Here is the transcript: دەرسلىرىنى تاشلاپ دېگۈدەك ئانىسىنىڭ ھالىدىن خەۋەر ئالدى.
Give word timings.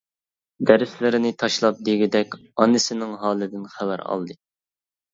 دەرسلىرىنى 0.69 1.33
تاشلاپ 1.43 1.85
دېگۈدەك 1.91 2.35
ئانىسىنىڭ 2.41 3.15
ھالىدىن 3.27 3.73
خەۋەر 3.79 4.09
ئالدى. 4.11 4.43